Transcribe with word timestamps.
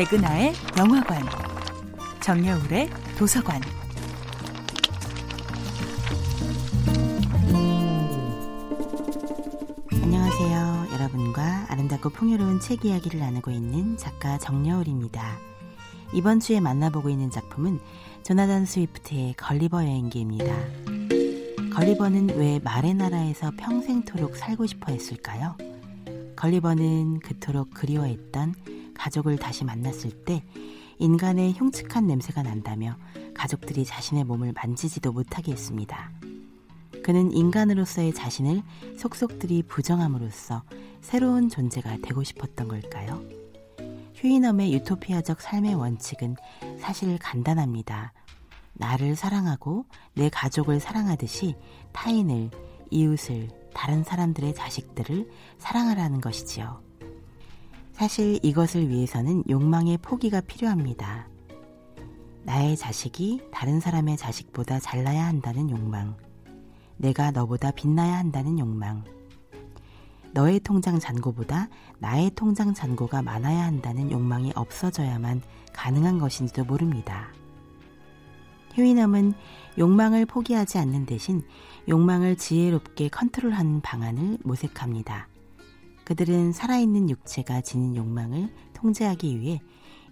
백은하의 0.00 0.54
영화관, 0.78 1.22
정여울의 2.20 2.88
도서관. 3.18 3.60
안녕하세요. 9.92 10.86
여러분과 10.94 11.66
아름답고 11.68 12.08
풍요로운 12.08 12.60
책 12.60 12.86
이야기를 12.86 13.20
나누고 13.20 13.50
있는 13.50 13.98
작가 13.98 14.38
정여울입니다. 14.38 15.36
이번 16.14 16.40
주에 16.40 16.60
만나보고 16.60 17.10
있는 17.10 17.30
작품은 17.30 17.78
조나단 18.22 18.64
스위프트의 18.64 19.34
걸리버 19.34 19.84
여행기입니다. 19.84 20.46
걸리버는 21.74 22.38
왜 22.38 22.58
말의 22.60 22.94
나라에서 22.94 23.52
평생토록 23.58 24.38
살고 24.38 24.66
싶어 24.66 24.92
했을까요? 24.92 25.56
걸리버는 26.36 27.18
그토록 27.18 27.74
그리워했던 27.74 28.54
가족을 29.00 29.38
다시 29.38 29.64
만났을 29.64 30.10
때 30.10 30.44
인간의 30.98 31.54
흉측한 31.54 32.06
냄새가 32.06 32.42
난다며 32.42 32.98
가족들이 33.34 33.86
자신의 33.86 34.24
몸을 34.24 34.52
만지지도 34.52 35.12
못하게 35.12 35.52
했습니다. 35.52 36.12
그는 37.02 37.32
인간으로서의 37.32 38.12
자신을 38.12 38.62
속속들이 38.98 39.62
부정함으로써 39.62 40.64
새로운 41.00 41.48
존재가 41.48 41.96
되고 42.02 42.22
싶었던 42.22 42.68
걸까요? 42.68 43.22
휴이넘의 44.16 44.74
유토피아적 44.74 45.40
삶의 45.40 45.76
원칙은 45.76 46.36
사실 46.78 47.16
간단합니다. 47.18 48.12
나를 48.74 49.16
사랑하고 49.16 49.86
내 50.12 50.28
가족을 50.28 50.78
사랑하듯이 50.78 51.56
타인을, 51.92 52.50
이웃을, 52.90 53.48
다른 53.72 54.04
사람들의 54.04 54.54
자식들을 54.54 55.30
사랑하라는 55.56 56.20
것이지요. 56.20 56.89
사실 58.00 58.40
이것을 58.42 58.88
위해서는 58.88 59.44
욕망의 59.50 59.98
포기가 59.98 60.40
필요합니다. 60.40 61.28
나의 62.44 62.74
자식이 62.74 63.42
다른 63.52 63.78
사람의 63.78 64.16
자식보다 64.16 64.80
잘나야 64.80 65.26
한다는 65.26 65.68
욕망. 65.68 66.16
내가 66.96 67.30
너보다 67.30 67.70
빛나야 67.70 68.16
한다는 68.16 68.58
욕망. 68.58 69.04
너의 70.32 70.60
통장 70.60 70.98
잔고보다 70.98 71.68
나의 71.98 72.30
통장 72.34 72.72
잔고가 72.72 73.20
많아야 73.20 73.66
한다는 73.66 74.10
욕망이 74.10 74.50
없어져야만 74.54 75.42
가능한 75.74 76.20
것인지도 76.20 76.64
모릅니다. 76.64 77.28
휴이넘은 78.76 79.34
욕망을 79.76 80.24
포기하지 80.24 80.78
않는 80.78 81.04
대신 81.04 81.42
욕망을 81.86 82.38
지혜롭게 82.38 83.10
컨트롤하는 83.10 83.82
방안을 83.82 84.38
모색합니다. 84.42 85.28
그들은 86.10 86.50
살아있는 86.50 87.08
육체가 87.08 87.60
지닌 87.60 87.94
욕망을 87.94 88.52
통제하기 88.72 89.38
위해 89.38 89.60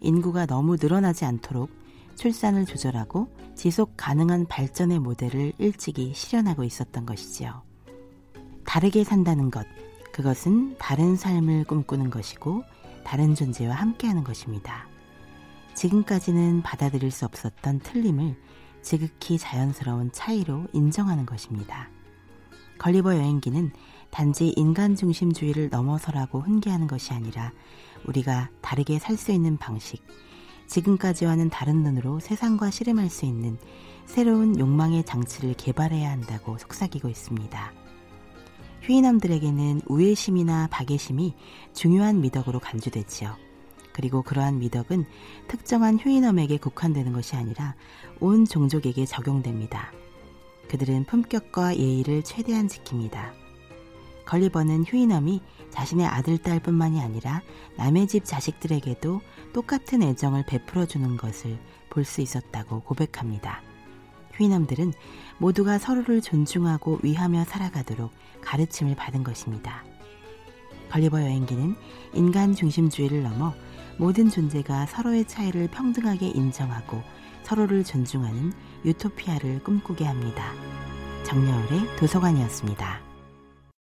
인구가 0.00 0.46
너무 0.46 0.76
늘어나지 0.76 1.24
않도록 1.24 1.70
출산을 2.14 2.66
조절하고 2.66 3.26
지속 3.56 3.94
가능한 3.96 4.46
발전의 4.46 5.00
모델을 5.00 5.54
일찍이 5.58 6.12
실현하고 6.14 6.62
있었던 6.62 7.04
것이지요. 7.04 7.62
다르게 8.64 9.02
산다는 9.02 9.50
것, 9.50 9.66
그것은 10.12 10.76
다른 10.78 11.16
삶을 11.16 11.64
꿈꾸는 11.64 12.10
것이고 12.10 12.62
다른 13.02 13.34
존재와 13.34 13.74
함께하는 13.74 14.22
것입니다. 14.22 14.86
지금까지는 15.74 16.62
받아들일 16.62 17.10
수 17.10 17.24
없었던 17.24 17.80
틀림을 17.80 18.36
지극히 18.82 19.36
자연스러운 19.36 20.12
차이로 20.12 20.68
인정하는 20.72 21.26
것입니다. 21.26 21.90
걸리버 22.78 23.16
여행기는 23.16 23.72
단지 24.10 24.52
인간 24.56 24.96
중심주의를 24.96 25.68
넘어서라고 25.70 26.40
훈계하는 26.40 26.86
것이 26.86 27.12
아니라 27.12 27.52
우리가 28.06 28.50
다르게 28.60 28.98
살 28.98 29.16
수 29.16 29.32
있는 29.32 29.56
방식, 29.56 30.02
지금까지와는 30.66 31.50
다른 31.50 31.82
눈으로 31.82 32.20
세상과 32.20 32.70
씨름할 32.70 33.10
수 33.10 33.24
있는 33.24 33.58
새로운 34.06 34.58
욕망의 34.58 35.04
장치를 35.04 35.54
개발해야 35.54 36.10
한다고 36.10 36.58
속삭이고 36.58 37.08
있습니다. 37.08 37.72
휴이남들에게는 38.82 39.82
우애심이나 39.86 40.68
박애심이 40.70 41.34
중요한 41.74 42.20
미덕으로 42.20 42.60
간주되지요. 42.60 43.36
그리고 43.92 44.22
그러한 44.22 44.60
미덕은 44.60 45.04
특정한 45.48 45.98
휴이넘에게 45.98 46.58
국한되는 46.58 47.12
것이 47.12 47.34
아니라 47.34 47.74
온 48.20 48.44
종족에게 48.44 49.04
적용됩니다. 49.04 49.92
그들은 50.68 51.04
품격과 51.04 51.76
예의를 51.76 52.22
최대한 52.22 52.68
지킵니다. 52.68 53.37
걸리버는 54.28 54.84
휴이넘이 54.84 55.40
자신의 55.70 56.06
아들, 56.06 56.36
딸뿐만이 56.36 57.00
아니라 57.00 57.40
남의 57.76 58.08
집 58.08 58.26
자식들에게도 58.26 59.22
똑같은 59.54 60.02
애정을 60.02 60.44
베풀어 60.44 60.84
주는 60.84 61.16
것을 61.16 61.58
볼 61.88 62.04
수 62.04 62.20
있었다고 62.20 62.80
고백합니다. 62.80 63.62
휴이넘들은 64.34 64.92
모두가 65.38 65.78
서로를 65.78 66.20
존중하고 66.20 67.00
위하며 67.02 67.44
살아가도록 67.44 68.12
가르침을 68.42 68.94
받은 68.96 69.24
것입니다. 69.24 69.82
걸리버 70.90 71.22
여행기는 71.22 71.74
인간 72.12 72.54
중심주의를 72.54 73.22
넘어 73.22 73.54
모든 73.96 74.28
존재가 74.28 74.86
서로의 74.86 75.26
차이를 75.26 75.68
평등하게 75.68 76.28
인정하고 76.28 77.02
서로를 77.44 77.82
존중하는 77.82 78.52
유토피아를 78.84 79.64
꿈꾸게 79.64 80.04
합니다. 80.04 80.52
정여울의 81.24 81.96
도서관이었습니다. 81.96 83.07